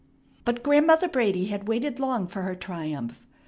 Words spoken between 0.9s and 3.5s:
Brady had waited long for her triumph.